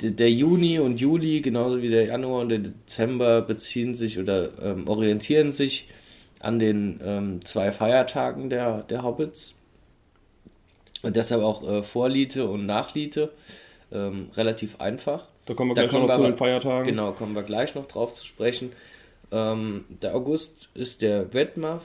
Der, 0.00 0.10
der 0.10 0.30
Juni 0.30 0.78
und 0.80 0.98
Juli, 1.00 1.40
genauso 1.40 1.80
wie 1.82 1.88
der 1.90 2.06
Januar 2.06 2.42
und 2.42 2.48
der 2.48 2.58
Dezember, 2.60 3.42
beziehen 3.42 3.94
sich 3.94 4.18
oder 4.18 4.50
ähm, 4.60 4.88
orientieren 4.88 5.52
sich 5.52 5.88
an 6.40 6.58
den 6.58 7.00
ähm, 7.04 7.44
zwei 7.44 7.72
Feiertagen 7.72 8.50
der, 8.50 8.82
der 8.82 9.02
Hobbits. 9.02 9.54
Und 11.02 11.16
deshalb 11.16 11.42
auch 11.42 11.62
äh, 11.68 11.82
Vorliete 11.82 12.48
und 12.48 12.66
Nachliete. 12.66 13.32
ähm, 13.92 14.30
relativ 14.36 14.80
einfach. 14.80 15.28
Da 15.46 15.54
kommen 15.54 15.70
wir 15.70 15.74
Da 15.74 15.82
gleich 15.82 15.90
kommen 15.90 16.02
noch 16.02 16.08
wir 16.08 16.14
zu 16.14 16.20
aber- 16.20 16.30
den 16.32 16.38
Feiertagen. 16.38 16.86
Genau, 16.86 17.12
kommen 17.12 17.34
wir 17.34 17.42
gleich 17.42 17.74
noch 17.74 17.86
drauf 17.86 18.14
zu 18.14 18.26
sprechen. 18.26 18.72
Ähm, 19.30 19.84
der 20.02 20.14
August 20.14 20.70
ist 20.74 21.02
der 21.02 21.32
Wetmuff, 21.34 21.82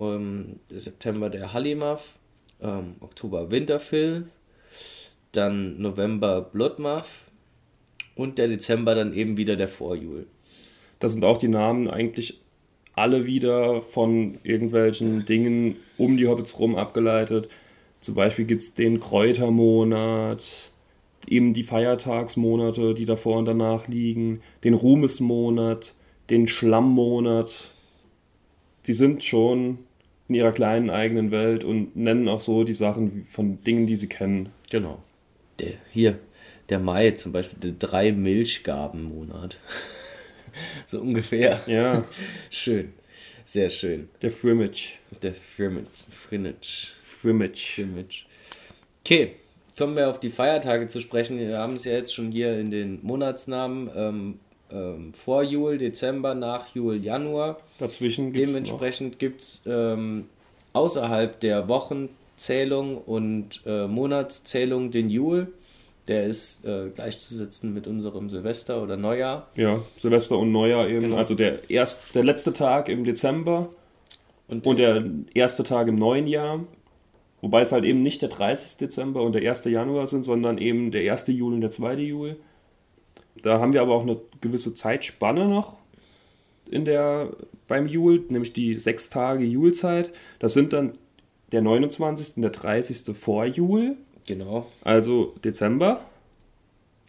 ähm, 0.00 0.60
der 0.70 0.80
September 0.80 1.30
der 1.30 1.52
Hallimuff, 1.52 2.02
ähm, 2.62 2.96
Oktober 3.00 3.50
Winterfill, 3.50 4.28
dann 5.32 5.80
November 5.80 6.40
Bloodmuff 6.42 7.06
und 8.16 8.38
der 8.38 8.48
Dezember 8.48 8.94
dann 8.94 9.14
eben 9.14 9.36
wieder 9.36 9.56
der 9.56 9.68
Vorjul. 9.68 10.26
Das 10.98 11.12
sind 11.12 11.24
auch 11.24 11.38
die 11.38 11.48
Namen 11.48 11.88
eigentlich 11.88 12.40
alle 12.94 13.24
wieder 13.24 13.80
von 13.82 14.38
irgendwelchen 14.42 15.24
Dingen 15.24 15.76
um 15.96 16.16
die 16.16 16.26
Hobbits 16.28 16.58
rum 16.58 16.76
abgeleitet. 16.76 17.48
Zum 18.00 18.14
Beispiel 18.14 18.44
gibt 18.44 18.62
es 18.62 18.74
den 18.74 19.00
Kräutermonat, 19.00 20.42
eben 21.26 21.52
die 21.52 21.62
Feiertagsmonate, 21.62 22.94
die 22.94 23.04
davor 23.04 23.38
und 23.38 23.44
danach 23.44 23.88
liegen, 23.88 24.42
den 24.64 24.74
Ruhmesmonat, 24.74 25.94
den 26.30 26.48
Schlammmonat. 26.48 27.72
Sie 28.82 28.92
sind 28.92 29.24
schon 29.24 29.78
in 30.28 30.36
ihrer 30.36 30.52
kleinen 30.52 30.90
eigenen 30.90 31.30
Welt 31.30 31.64
und 31.64 31.96
nennen 31.96 32.28
auch 32.28 32.40
so 32.40 32.64
die 32.64 32.74
Sachen 32.74 33.26
von 33.30 33.62
Dingen, 33.64 33.86
die 33.86 33.96
sie 33.96 34.08
kennen. 34.08 34.50
Genau. 34.70 35.02
Der, 35.58 35.72
hier, 35.90 36.18
der 36.68 36.78
Mai 36.78 37.10
zum 37.12 37.32
Beispiel, 37.32 37.58
der 37.58 37.72
drei 37.72 38.12
Milchgabenmonat. 38.12 39.58
so 40.86 41.00
ungefähr. 41.00 41.60
Ja, 41.66 42.04
Schön. 42.50 42.92
Sehr 43.44 43.70
schön. 43.70 44.08
der 44.22 44.30
Frimmage. 44.30 45.00
Der 45.22 45.34
Frimage. 45.34 45.88
Frinage. 46.12 46.92
Frimmage. 47.02 47.74
Filmage. 47.74 48.24
Okay, 49.04 49.32
kommen 49.76 49.96
wir 49.96 50.08
auf 50.08 50.20
die 50.20 50.30
Feiertage 50.30 50.88
zu 50.88 51.00
sprechen. 51.00 51.38
Wir 51.38 51.58
haben 51.58 51.76
es 51.76 51.84
ja 51.84 51.92
jetzt 51.92 52.14
schon 52.14 52.30
hier 52.30 52.58
in 52.58 52.70
den 52.70 53.00
Monatsnamen. 53.02 53.90
Ähm, 53.94 54.40
ähm, 54.72 55.12
vor 55.14 55.42
Jul, 55.42 55.78
Dezember, 55.78 56.34
nach 56.34 56.74
Jul, 56.74 56.96
Januar. 56.96 57.58
Dazwischen 57.78 58.32
gibt 58.32 58.46
es. 58.46 58.52
Dementsprechend 58.52 59.18
gibt 59.18 59.40
es 59.40 59.62
ähm, 59.66 60.26
außerhalb 60.72 61.40
der 61.40 61.68
Wochenzählung 61.68 62.98
und 62.98 63.62
äh, 63.66 63.86
Monatszählung 63.86 64.90
den 64.90 65.10
Jul. 65.10 65.48
Der 66.08 66.26
ist 66.26 66.64
äh, 66.64 66.88
gleichzusetzen 66.94 67.74
mit 67.74 67.86
unserem 67.86 68.30
Silvester 68.30 68.82
oder 68.82 68.96
Neujahr. 68.96 69.48
Ja, 69.54 69.80
Silvester 70.00 70.38
und 70.38 70.52
Neujahr 70.52 70.88
eben. 70.88 71.00
Genau. 71.00 71.16
Also 71.16 71.34
der, 71.34 71.70
erst, 71.70 72.14
der 72.14 72.24
letzte 72.24 72.52
Tag 72.52 72.88
im 72.88 73.04
Dezember 73.04 73.68
Und, 74.48 74.66
und 74.66 74.78
der 74.78 75.04
erste 75.34 75.62
Tag 75.62 75.88
im 75.88 75.96
neuen 75.96 76.26
Jahr. 76.26 76.60
Wobei 77.40 77.62
es 77.62 77.72
halt 77.72 77.84
eben 77.84 78.02
nicht 78.02 78.22
der 78.22 78.28
30. 78.28 78.76
Dezember 78.76 79.22
und 79.22 79.34
der 79.34 79.48
1. 79.50 79.64
Januar 79.64 80.06
sind, 80.06 80.24
sondern 80.24 80.58
eben 80.58 80.90
der 80.90 81.10
1. 81.12 81.28
Juli 81.28 81.54
und 81.54 81.60
der 81.62 81.70
2. 81.70 81.94
Juli. 81.94 82.36
Da 83.42 83.58
haben 83.58 83.72
wir 83.72 83.80
aber 83.80 83.94
auch 83.94 84.02
eine 84.02 84.18
gewisse 84.40 84.74
Zeitspanne 84.74 85.46
noch 85.46 85.76
in 86.70 86.84
der, 86.84 87.30
beim 87.66 87.86
Jul, 87.86 88.24
nämlich 88.28 88.52
die 88.52 88.78
sechs 88.78 89.10
Tage 89.10 89.44
Julzeit. 89.44 90.10
Das 90.38 90.52
sind 90.52 90.72
dann 90.72 90.98
der 91.52 91.62
29. 91.62 92.36
und 92.36 92.42
der 92.42 92.50
30. 92.50 93.16
vor 93.16 93.44
Jul, 93.44 93.96
genau. 94.26 94.66
also 94.82 95.34
Dezember. 95.44 96.04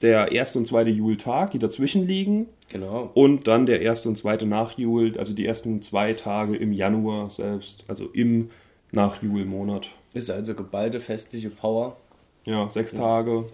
Der 0.02 0.32
1. 0.32 0.56
und 0.56 0.66
2. 0.66 0.84
Jultag, 0.86 1.52
die 1.52 1.60
dazwischen 1.60 2.08
liegen. 2.08 2.48
Genau. 2.70 3.12
Und 3.14 3.48
dann 3.48 3.66
der 3.66 3.82
erste 3.82 4.10
und 4.10 4.18
zweite 4.18 4.46
nach 4.48 4.78
Jul, 4.78 5.16
also 5.18 5.34
die 5.34 5.46
ersten 5.46 5.82
zwei 5.82 6.14
Tage 6.14 6.56
im 6.56 6.72
Januar 6.72 7.30
selbst, 7.30 7.84
also 7.88 8.08
im 8.14 8.50
nach 8.92 9.22
Jul-Monat. 9.22 9.90
Ist 10.14 10.30
also 10.30 10.54
geballte 10.56 11.00
festliche 11.00 11.50
Power. 11.50 11.98
Ja, 12.46 12.68
sechs 12.70 12.94
Tage. 12.94 13.46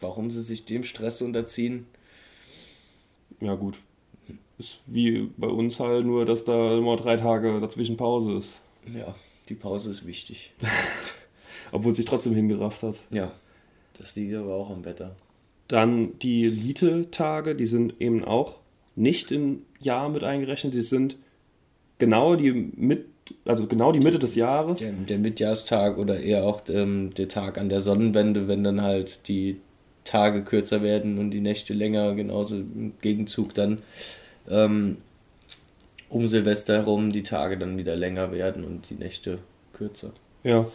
Warum 0.00 0.30
sie 0.30 0.42
sich 0.42 0.64
dem 0.64 0.84
Stress 0.84 1.20
unterziehen, 1.22 1.86
Ja, 3.40 3.54
gut. 3.54 3.78
Ist 4.58 4.80
wie 4.86 5.30
bei 5.36 5.46
uns 5.46 5.80
halt 5.80 6.04
nur, 6.04 6.26
dass 6.26 6.44
da 6.44 6.76
immer 6.76 6.96
drei 6.96 7.16
Tage 7.16 7.60
dazwischen 7.60 7.96
Pause 7.96 8.34
ist. 8.36 8.58
ja, 8.94 9.14
die 9.48 9.54
Pause 9.54 9.90
ist 9.90 10.06
wichtig. 10.06 10.52
Obwohl 11.72 11.92
es 11.92 11.96
sich 11.96 12.06
trotzdem 12.06 12.34
hingerafft 12.34 12.82
hat. 12.82 13.00
Ja, 13.10 13.32
das 13.98 14.14
liegt 14.16 14.34
aber 14.34 14.54
auch 14.54 14.70
am 14.70 14.84
Wetter. 14.84 15.16
Dann 15.68 16.18
die 16.18 16.46
Lite-Tage, 16.48 17.54
die 17.54 17.66
sind 17.66 17.94
eben 18.00 18.24
auch 18.24 18.56
nicht 18.96 19.30
im 19.30 19.62
Jahr 19.80 20.08
mit 20.08 20.24
eingerechnet. 20.24 20.74
Die 20.74 20.82
sind 20.82 21.16
genau 21.98 22.36
die 22.36 22.52
mit, 22.52 23.06
also 23.44 23.66
genau 23.66 23.92
die 23.92 24.00
Mitte 24.00 24.18
des 24.18 24.34
Jahres. 24.34 24.80
Der, 24.80 24.92
der 24.92 25.18
Mitjahrstag 25.18 25.98
oder 25.98 26.20
eher 26.20 26.44
auch 26.44 26.62
ähm, 26.68 27.12
der 27.14 27.28
Tag 27.28 27.58
an 27.58 27.68
der 27.68 27.80
Sonnenwende, 27.80 28.48
wenn 28.48 28.64
dann 28.64 28.82
halt 28.82 29.28
die 29.28 29.60
Tage 30.04 30.42
kürzer 30.42 30.82
werden 30.82 31.18
und 31.18 31.30
die 31.30 31.40
Nächte 31.40 31.74
länger, 31.74 32.14
genauso 32.14 32.56
im 32.56 32.92
Gegenzug 33.00 33.54
dann 33.54 33.78
ähm, 34.48 34.98
um 36.08 36.26
Silvester 36.26 36.74
herum 36.74 37.12
die 37.12 37.22
Tage 37.22 37.56
dann 37.56 37.78
wieder 37.78 37.96
länger 37.96 38.32
werden 38.32 38.64
und 38.64 38.90
die 38.90 38.94
Nächte 38.94 39.38
kürzer. 39.72 40.12
Ja. 40.42 40.66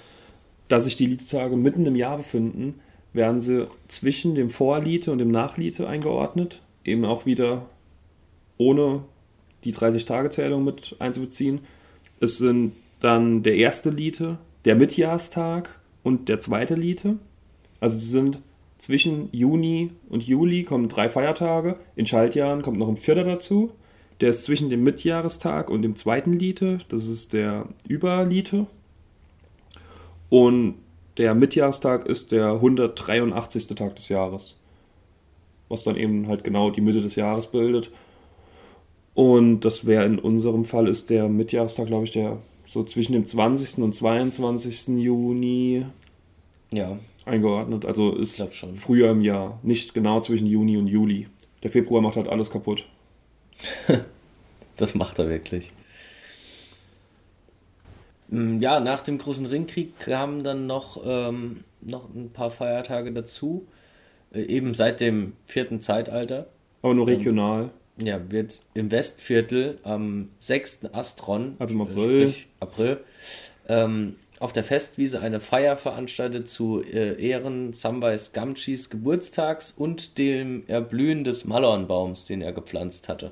Da 0.68 0.80
sich 0.80 0.96
die 0.96 1.06
Lite-Tage 1.06 1.56
mitten 1.58 1.86
im 1.86 1.96
Jahr 1.96 2.18
befinden, 2.18 2.80
werden 3.14 3.42
sie 3.42 3.68
zwischen 3.88 4.36
dem 4.36 4.50
Vorlite 4.50 5.12
und 5.12 5.20
dem 5.20 5.32
Nachlite 5.32 5.88
eingeordnet. 5.88 6.62
Eben 6.84 7.06
auch 7.06 7.26
wieder 7.26 7.66
ohne 8.58 9.04
die 9.64 9.74
30-Tage-Zählung 9.74 10.64
mit 10.64 10.96
einzubeziehen. 11.00 11.60
Es 12.20 12.38
sind 12.38 12.74
dann 13.00 13.44
der 13.44 13.56
erste 13.56 13.90
Lite, 13.90 14.38
der 14.64 14.76
Mitjahrstag 14.76 15.70
und 16.04 16.30
der 16.30 16.40
zweite 16.40 16.76
Lite. 16.76 17.18
Also 17.80 17.98
sie 17.98 18.08
sind 18.08 18.40
zwischen 18.78 19.30
Juni 19.32 19.92
und 20.10 20.24
Juli 20.24 20.64
kommen 20.64 20.90
drei 20.90 21.10
Feiertage. 21.10 21.78
In 21.96 22.06
Schaltjahren 22.06 22.62
kommt 22.62 22.78
noch 22.78 22.88
ein 22.88 22.98
vierter 22.98 23.24
dazu. 23.24 23.72
Der 24.22 24.30
ist 24.30 24.44
zwischen 24.44 24.70
dem 24.70 24.84
Mitjahrestag 24.84 25.70
und 25.70 25.82
dem 25.82 25.96
zweiten 25.96 26.34
Lite. 26.34 26.80
Das 26.90 27.08
ist 27.08 27.34
der 27.34 27.68
Überlite. 27.88 28.68
Und 30.30 30.76
der 31.18 31.36
Mitjahrestag 31.36 32.06
ist 32.06 32.32
der 32.32 32.54
183. 32.54 33.68
Tag 33.68 33.96
des 33.96 34.10
Jahres. 34.10 34.58
Was 35.70 35.84
dann 35.84 35.96
eben 35.96 36.28
halt 36.28 36.44
genau 36.44 36.70
die 36.70 36.82
Mitte 36.82 37.02
des 37.02 37.16
Jahres 37.16 37.48
bildet. 37.48 37.92
Und 39.16 39.62
das 39.62 39.86
wäre 39.86 40.06
in 40.06 40.20
unserem 40.20 40.66
Fall 40.66 40.88
ist 40.90 41.10
der 41.10 41.30
Mitjahrestag, 41.30 41.88
glaube 41.88 42.04
ich, 42.04 42.12
der 42.12 42.38
so 42.68 42.84
zwischen 42.84 43.14
dem 43.14 43.26
20. 43.26 43.80
und 43.82 43.96
22. 43.96 44.90
Juni 44.90 45.86
Ja, 46.72 47.00
eingeordnet. 47.26 47.86
Also 47.86 48.14
ist 48.14 48.44
früher 48.76 49.12
im 49.12 49.22
Jahr, 49.22 49.60
nicht 49.64 49.94
genau 49.94 50.20
zwischen 50.20 50.48
Juni 50.48 50.78
und 50.78 50.88
Juli. 50.88 51.28
Der 51.64 51.72
Februar 51.72 52.02
macht 52.02 52.18
halt 52.18 52.28
alles 52.28 52.52
kaputt. 52.52 52.86
das 54.78 54.96
macht 54.96 55.18
er 55.18 55.30
wirklich. 55.30 55.72
Mm, 58.28 58.60
Ja, 58.60 58.82
nach 58.82 59.02
dem 59.02 59.18
großen 59.18 59.46
Ringkrieg 59.46 59.98
kamen 60.00 60.44
dann 60.44 60.68
noch, 60.68 61.02
ähm, 61.06 61.64
noch 61.80 62.14
ein 62.14 62.32
paar 62.32 62.52
Feiertage 62.52 63.14
dazu. 63.14 63.66
Äh, 64.34 64.42
eben 64.42 64.74
seit 64.74 65.00
dem 65.00 65.34
vierten 65.46 65.80
Zeitalter. 65.80 66.48
Aber 66.82 66.94
nur 66.94 67.08
regional. 67.08 67.72
Ja, 67.98 68.20
wird 68.30 68.62
im 68.74 68.92
Westviertel 68.92 69.80
am 69.84 70.30
6. 70.40 70.94
Astron, 70.94 71.56
Also 71.60 71.74
im 71.74 71.80
äh, 71.80 71.84
April. 71.84 72.30
sprich 72.30 72.48
April 72.60 72.98
ähm, 73.68 74.16
auf 74.40 74.52
der 74.52 74.66
Festwiese 74.66 75.22
eine 75.22 75.40
Feier 75.40 75.78
veranstaltet 75.78 76.50
zu 76.50 76.84
äh, 76.84 77.22
Ehren 77.26 77.72
Samwais 77.74 78.34
Gamgis 78.34 78.90
Geburtstags 78.90 79.72
und 79.72 80.18
dem 80.18 80.64
Erblühen 80.68 81.24
des 81.24 81.46
Malornbaums, 81.46 82.26
den 82.26 82.42
er 82.42 82.52
gepflanzt 82.52 83.08
hatte. 83.08 83.32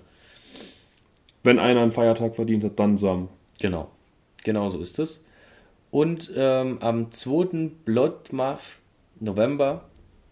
Wenn 1.43 1.59
einer 1.59 1.81
einen 1.81 1.91
Feiertag 1.91 2.35
verdient 2.35 2.63
hat, 2.63 2.79
dann 2.79 2.97
Sam. 2.97 3.27
Genau, 3.59 3.91
genau 4.43 4.69
so 4.69 4.79
ist 4.81 4.97
es. 4.97 5.19
Und 5.91 6.31
ähm, 6.35 6.77
am 6.81 7.11
2. 7.11 7.71
Bloodmuff 7.83 8.79
November 9.19 9.89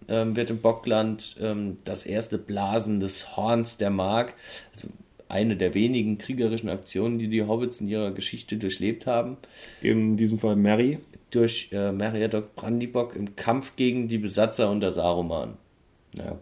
ähm, 0.08 0.36
wird 0.36 0.50
im 0.50 0.60
Bockland 0.62 1.36
ähm, 1.42 1.78
das 1.86 2.06
erste 2.06 2.38
Blasen 2.38 3.00
des 3.00 3.36
Horns 3.38 3.78
der 3.78 3.90
Mark, 3.90 4.34
also 4.74 4.88
eine 5.30 5.56
der 5.56 5.74
wenigen 5.74 6.18
kriegerischen 6.18 6.68
Aktionen, 6.70 7.18
die 7.18 7.28
die 7.30 7.44
Hobbits 7.44 7.80
in 7.80 7.88
ihrer 7.88 8.12
Geschichte 8.12 8.58
durchlebt 8.58 9.06
haben, 9.08 9.38
In 9.82 10.18
diesem 10.18 10.40
Fall 10.40 10.56
Mary. 10.58 11.00
durch 11.30 11.70
äh, 11.72 11.92
Meriadoc 11.94 12.54
Brandybock 12.56 13.16
im 13.16 13.36
Kampf 13.38 13.78
gegen 13.78 14.10
die 14.10 14.18
Besatzer 14.18 14.70
unter 14.70 14.92
Saruman. 14.92 15.54
Naja, 16.14 16.32
gut. 16.32 16.40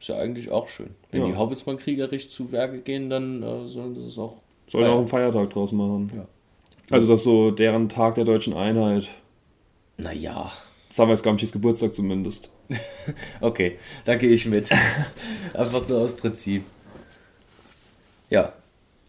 Ist 0.00 0.08
ja 0.08 0.16
eigentlich 0.18 0.50
auch 0.50 0.68
schön. 0.68 0.90
Wenn 1.12 1.20
Ja. 1.22 1.26
die 1.28 1.36
Hobbits 1.36 1.66
mal 1.66 1.76
kriegerisch 1.76 2.28
zu 2.28 2.50
Werke 2.50 2.78
gehen, 2.80 3.08
dann 3.10 3.42
äh, 3.42 3.68
sollen 3.68 3.94
sie 3.94 4.06
es 4.08 4.18
auch. 4.18 4.38
Sollen 4.66 4.86
auch 4.86 4.98
einen 4.98 5.08
Feiertag 5.08 5.50
draus 5.50 5.70
machen. 5.72 6.10
Ja. 6.16 6.26
Also 6.90 7.06
das 7.12 7.20
ist 7.20 7.24
so 7.24 7.50
deren 7.52 7.88
Tag 7.88 8.16
der 8.16 8.24
deutschen 8.24 8.54
Einheit. 8.54 9.08
Naja. 9.96 10.50
Samwise 10.90 11.22
Gamgees 11.22 11.52
Geburtstag 11.52 11.94
zumindest. 11.94 12.52
Okay, 13.40 13.78
da 14.04 14.16
gehe 14.16 14.30
ich 14.30 14.46
mit. 14.46 14.68
Einfach 15.54 15.88
nur 15.88 16.00
aus 16.00 16.12
Prinzip. 16.16 16.64
Ja, 18.30 18.52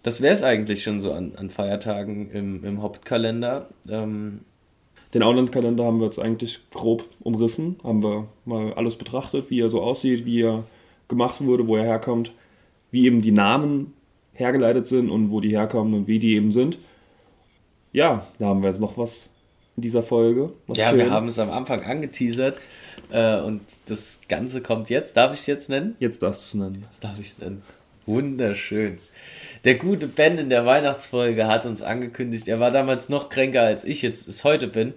das 0.03 0.21
wäre 0.21 0.33
es 0.33 0.43
eigentlich 0.43 0.83
schon 0.83 1.01
so 1.01 1.13
an, 1.13 1.33
an 1.35 1.49
Feiertagen 1.49 2.31
im, 2.31 2.63
im 2.63 2.81
Hauptkalender. 2.81 3.67
Ähm, 3.89 4.41
Den 5.13 5.23
Outland-Kalender 5.23 5.83
haben 5.83 5.99
wir 5.99 6.05
jetzt 6.05 6.19
eigentlich 6.19 6.59
grob 6.71 7.03
umrissen, 7.19 7.77
haben 7.83 8.01
wir 8.01 8.27
mal 8.45 8.73
alles 8.73 8.95
betrachtet, 8.95 9.49
wie 9.49 9.59
er 9.59 9.69
so 9.69 9.81
aussieht, 9.81 10.25
wie 10.25 10.43
er 10.43 10.63
gemacht 11.07 11.43
wurde, 11.43 11.67
wo 11.67 11.75
er 11.75 11.83
herkommt, 11.83 12.31
wie 12.91 13.05
eben 13.05 13.21
die 13.21 13.31
Namen 13.31 13.93
hergeleitet 14.33 14.87
sind 14.87 15.09
und 15.09 15.31
wo 15.31 15.41
die 15.41 15.49
herkommen 15.49 15.93
und 15.93 16.07
wie 16.07 16.19
die 16.19 16.35
eben 16.35 16.51
sind. 16.51 16.77
Ja, 17.91 18.27
da 18.37 18.45
haben 18.45 18.61
wir 18.61 18.69
jetzt 18.69 18.79
noch 18.79 18.97
was 18.97 19.29
in 19.75 19.81
dieser 19.81 20.03
Folge. 20.03 20.53
ja, 20.67 20.95
wir 20.95 21.09
haben 21.09 21.27
es 21.27 21.39
am 21.39 21.49
Anfang 21.49 21.83
angeteasert 21.83 22.59
äh, 23.11 23.39
und 23.39 23.61
das 23.87 24.21
Ganze 24.27 24.61
kommt 24.61 24.89
jetzt. 24.89 25.17
Darf 25.17 25.33
ich 25.33 25.41
es 25.41 25.47
jetzt 25.47 25.69
nennen? 25.69 25.95
Jetzt 25.99 26.21
darfst 26.21 26.43
du 26.43 26.45
es 26.47 26.53
nennen. 26.53 26.83
Jetzt 26.83 27.03
darf 27.03 27.19
ich 27.19 27.31
es 27.31 27.37
nennen. 27.39 27.61
Wunderschön. 28.05 28.99
Der 29.65 29.75
gute 29.75 30.07
Ben 30.07 30.37
in 30.37 30.49
der 30.49 30.65
Weihnachtsfolge 30.65 31.47
hat 31.47 31.65
uns 31.65 31.81
angekündigt, 31.81 32.47
er 32.47 32.59
war 32.59 32.71
damals 32.71 33.09
noch 33.09 33.29
kränker 33.29 33.61
als 33.61 33.83
ich 33.83 34.01
jetzt 34.01 34.27
es 34.27 34.43
heute 34.43 34.67
bin. 34.67 34.93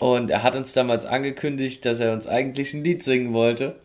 Und 0.00 0.30
er 0.30 0.42
hat 0.42 0.56
uns 0.56 0.72
damals 0.72 1.06
angekündigt, 1.06 1.84
dass 1.86 2.00
er 2.00 2.12
uns 2.12 2.26
eigentlich 2.26 2.74
ein 2.74 2.82
Lied 2.82 3.04
singen 3.04 3.32
wollte. 3.32 3.76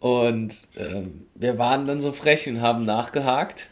Und 0.00 0.66
ähm, 0.76 1.26
wir 1.34 1.58
waren 1.58 1.86
dann 1.86 2.00
so 2.00 2.12
frech 2.12 2.48
und 2.48 2.62
haben 2.62 2.84
nachgehakt. 2.84 3.66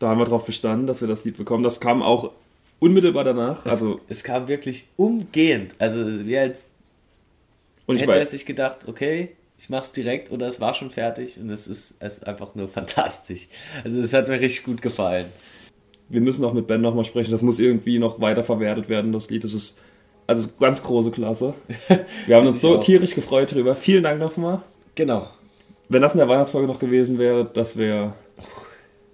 Da 0.00 0.08
haben 0.08 0.18
wir 0.18 0.24
darauf 0.24 0.44
bestanden, 0.44 0.86
dass 0.86 1.00
wir 1.00 1.08
das 1.08 1.24
Lied 1.24 1.36
bekommen. 1.36 1.62
Das 1.62 1.78
kam 1.78 2.02
auch 2.02 2.32
unmittelbar 2.80 3.22
danach. 3.22 3.64
Es, 3.64 3.72
also 3.72 4.00
es 4.08 4.24
kam 4.24 4.48
wirklich 4.48 4.86
umgehend. 4.96 5.72
Also 5.78 6.26
wir 6.26 6.40
als 6.40 6.73
und 7.86 7.96
ich 7.96 8.02
hätte 8.02 8.18
er 8.18 8.26
sich 8.26 8.46
gedacht, 8.46 8.86
okay, 8.86 9.30
ich 9.58 9.70
mach's 9.70 9.92
direkt 9.92 10.30
oder 10.30 10.46
es 10.46 10.60
war 10.60 10.74
schon 10.74 10.90
fertig 10.90 11.38
und 11.38 11.50
es 11.50 11.66
ist, 11.66 11.96
es 12.00 12.18
ist 12.18 12.26
einfach 12.26 12.54
nur 12.54 12.68
fantastisch. 12.80 13.48
Also 13.82 14.00
es 14.00 14.12
hat 14.12 14.28
mir 14.28 14.40
richtig 14.40 14.64
gut 14.64 14.82
gefallen. 14.82 15.26
Wir 16.08 16.20
müssen 16.20 16.44
auch 16.44 16.52
mit 16.52 16.66
Ben 16.66 16.80
nochmal 16.80 17.04
sprechen, 17.04 17.30
das 17.30 17.42
muss 17.42 17.58
irgendwie 17.58 17.98
noch 17.98 18.20
weiter 18.20 18.44
verwertet 18.44 18.88
werden, 18.88 19.12
das 19.12 19.30
Lied. 19.30 19.44
Das 19.44 19.54
ist 19.54 19.78
also 20.26 20.48
ganz 20.60 20.82
große 20.82 21.10
Klasse. 21.10 21.54
Wir 22.26 22.36
haben 22.36 22.46
uns 22.46 22.60
so 22.60 22.78
tierisch 22.78 23.14
gefreut 23.14 23.52
darüber. 23.52 23.74
Vielen 23.74 24.02
Dank 24.02 24.20
nochmal. 24.20 24.62
Genau. 24.94 25.28
Wenn 25.88 26.02
das 26.02 26.12
in 26.12 26.18
der 26.18 26.28
Weihnachtsfolge 26.28 26.66
noch 26.66 26.78
gewesen 26.78 27.18
wäre, 27.18 27.44
das 27.44 27.76
wäre 27.76 28.14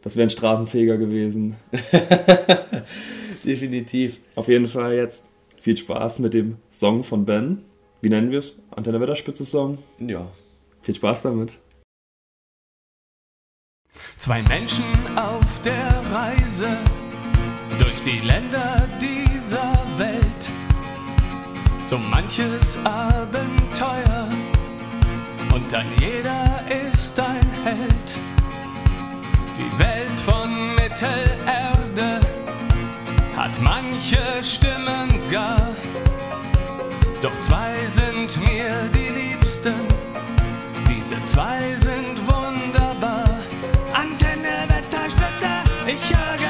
das 0.02 0.16
wäre 0.16 0.26
ein 0.26 0.30
Straßenfeger 0.30 0.96
gewesen. 0.96 1.56
Definitiv. 3.44 4.16
Auf 4.34 4.48
jeden 4.48 4.66
Fall 4.66 4.94
jetzt 4.94 5.22
viel 5.60 5.76
Spaß 5.76 6.20
mit 6.20 6.32
dem 6.34 6.56
Song 6.70 7.04
von 7.04 7.24
Ben 7.24 7.64
wie 8.00 8.08
nennen 8.08 8.30
wir 8.30 8.38
es? 8.38 8.58
Antenne 8.70 9.00
Wetterspitze 9.00 9.44
Song? 9.44 9.78
Ja. 9.98 10.26
Viel 10.82 10.94
Spaß 10.94 11.22
damit. 11.22 11.58
Zwei 14.16 14.42
Menschen 14.42 14.84
auf 15.16 15.62
der 15.62 16.02
Reise 16.12 16.68
durch 17.78 18.02
die 18.02 18.18
Länder 18.20 18.88
dieser 19.00 19.72
Welt. 19.98 20.50
So 21.84 21.98
manches 21.98 22.78
Abenteuer 22.84 24.28
und 25.54 25.74
ein 25.74 25.86
jeder 25.98 26.62
ist 26.90 27.18
ein 27.18 27.50
Held. 27.64 28.18
Die 29.56 29.78
Welt 29.78 30.20
von 30.24 30.74
Mittelerde 30.76 32.20
hat 33.36 33.60
manche 33.60 34.18
Stimmen 34.42 35.18
gar 35.30 35.74
doch 37.22 37.40
zwei 37.42 37.74
sind 37.88 38.38
mir 38.40 38.88
die 38.94 39.08
Liebsten, 39.08 39.74
diese 40.88 41.22
zwei 41.24 41.76
sind 41.76 42.18
wunderbar. 42.26 43.28
Antenne, 43.92 44.64
Wetterspitze, 44.68 45.48
ich 45.86 46.14
höre 46.14 46.49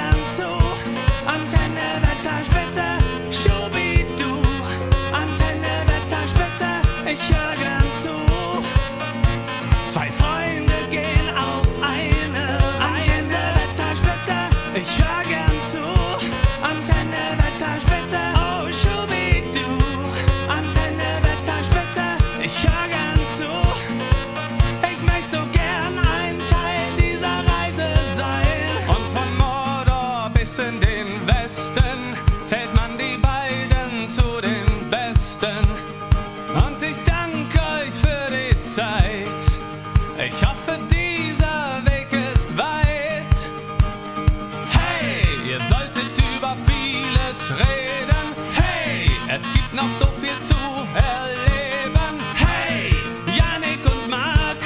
noch 49.72 49.90
so 49.98 50.06
viel 50.20 50.38
zu 50.40 50.54
erleben. 50.94 52.20
Hey, 52.34 52.94
Janik 53.26 53.84
und 53.84 54.10
Marc, 54.10 54.58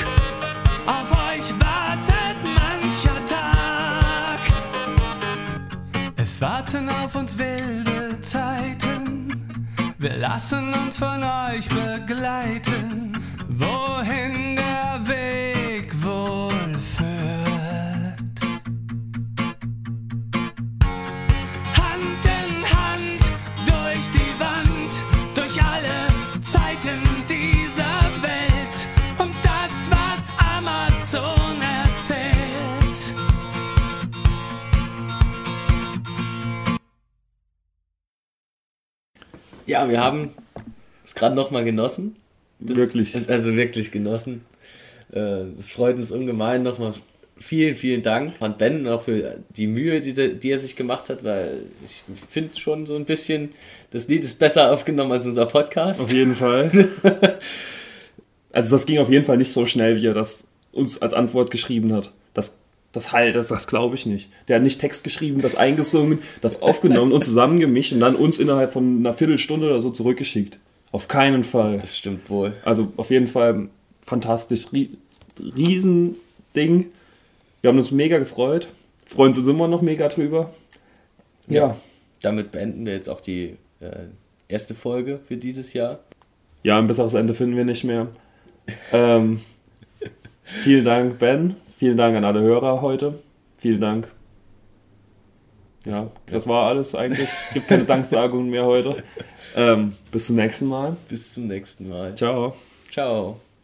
auf 0.87 1.11
euch 1.11 1.53
wartet 1.61 2.39
mancher 2.43 3.21
Tag. 3.27 4.41
Es 6.17 6.41
warten 6.41 6.89
auf 6.89 7.15
uns 7.15 7.37
wilde 7.39 8.21
Zeiten. 8.23 9.49
Wir 9.99 10.17
lassen 10.17 10.73
uns 10.75 10.99
von 10.99 11.23
euch 11.23 11.69
begleiten, 11.69 13.13
wohin 13.49 14.57
der 14.57 14.64
Ja, 39.67 39.89
wir 39.89 40.01
haben 40.01 40.31
es 41.05 41.15
gerade 41.15 41.35
nochmal 41.35 41.65
genossen. 41.65 42.17
Das, 42.61 42.77
Wirklich. 42.77 43.17
Also 43.29 43.55
wirklich 43.55 43.91
genossen. 43.93 44.43
Äh, 45.13 45.45
Es 45.59 45.71
freut 45.71 45.97
uns 45.97 46.11
ungemein. 46.11 46.63
Nochmal 46.63 46.95
vielen, 47.39 47.77
vielen 47.77 48.03
Dank 48.03 48.35
an 48.41 48.57
Ben 48.57 48.87
auch 48.89 49.03
für 49.03 49.39
die 49.57 49.67
Mühe, 49.67 50.01
die, 50.01 50.39
die 50.39 50.51
er 50.51 50.59
sich 50.59 50.77
gemacht 50.77 51.09
hat, 51.09 51.25
weil 51.25 51.65
ich 51.85 52.03
finde 52.31 52.59
schon 52.59 52.87
so 52.87 52.97
ein 52.97 53.05
bisschen, 53.05 53.51
das 53.91 54.09
Lied 54.09 54.25
ist 54.25 54.39
besser 54.39 54.73
aufgenommen 54.73 55.13
als 55.13 55.27
unser 55.27 55.47
Podcast. 55.47 56.01
Auf 56.01 56.13
jeden 56.13 56.35
Fall. 56.35 56.89
also 58.53 58.77
das 58.77 58.87
ging 58.87 58.99
auf 58.99 59.11
jeden 59.11 59.25
Fall 59.25 59.37
nicht 59.37 59.53
so 59.53 59.67
schnell, 59.67 59.97
wie 59.97 60.07
er 60.07 60.15
das 60.15 60.47
uns 60.73 61.03
als 61.03 61.13
Antwort 61.13 61.51
geschrieben 61.51 61.93
hat. 61.93 62.13
Das, 62.95 63.13
halt, 63.13 63.35
das, 63.35 63.49
das 63.49 63.67
glaube 63.67 63.97
ich 63.97 64.07
nicht. 64.07 64.31
Der 64.49 64.57
hat 64.57 64.63
nicht 64.63 64.81
Text 64.81 65.03
geschrieben, 65.05 65.43
das 65.43 65.57
eingesungen, 65.57 66.21
das 66.41 66.63
aufgenommen 66.63 67.13
und 67.13 67.25
zusammengemischt 67.25 67.93
und 67.93 68.01
dann 68.01 68.15
uns 68.15 68.39
innerhalb 68.39 68.73
von 68.73 68.99
einer 68.99 69.13
Viertelstunde 69.13 69.67
oder 69.67 69.81
so 69.81 69.91
zurückgeschickt. 69.91 70.59
Auf 70.93 71.09
keinen 71.09 71.43
Fall. 71.43 71.79
Das 71.79 71.99
stimmt 71.99 72.31
wohl. 72.31 72.55
Also 72.65 72.93
auf 72.97 73.11
jeden 73.11 73.27
Fall 73.27 73.69
fantastisch. 74.07 74.73
Rie 74.73 74.97
Riesending. 75.41 76.87
Wir 77.61 77.69
haben 77.69 77.79
uns 77.79 77.91
mega 77.91 78.19
gefreut. 78.19 78.69
Freuen 79.07 79.35
uns 79.35 79.49
immer 79.49 79.67
noch 79.67 79.83
mega 79.83 80.07
drüber. 80.09 80.55
Ja. 81.49 81.67
Ja. 81.67 81.77
Damit 82.23 82.53
beenden 82.53 82.87
wir 82.87 82.93
jetzt 82.93 83.09
auch 83.09 83.21
die 83.21 83.57
äh, 83.81 84.05
erste 84.47 84.75
Folge 84.77 85.19
für 85.27 85.37
dieses 85.37 85.73
Jahr. 85.73 85.99
Ja, 86.63 86.79
ein 86.79 86.87
besseres 86.87 87.15
Ende 87.15 87.35
finden 87.35 87.57
wir 87.57 87.65
nicht 87.65 87.83
mehr. 87.83 88.07
Ähm, 88.93 89.41
vielen 90.45 90.85
Dank, 90.85 91.19
Ben. 91.19 91.57
Vielen 91.79 91.97
Dank 91.97 92.17
an 92.17 92.25
alle 92.25 92.41
Hörer 92.41 92.83
heute. 92.83 93.19
Vielen 93.59 93.81
Dank. 93.81 94.09
Ja, 95.85 96.11
das 96.27 96.47
war 96.47 96.67
alles 96.69 96.95
eigentlich. 96.95 97.29
Gibt 97.53 97.69
keine 97.69 97.85
Danksagungen 97.87 98.49
mehr 98.51 98.65
heute. 98.65 99.03
Ähm, 99.55 99.95
bis 100.11 100.27
zum 100.27 100.37
nächsten 100.37 100.67
Mal. 100.67 100.97
Bis 101.09 101.35
zum 101.35 101.47
nächsten 101.47 101.89
Mal. 101.89 102.15
Ciao. 102.15 102.55
Ciao. 102.91 103.41